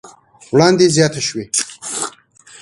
وړاندې 0.53 0.85
زياته 0.95 1.21
شوې 1.27 1.45